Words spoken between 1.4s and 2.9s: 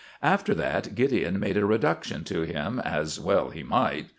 a reduction to him,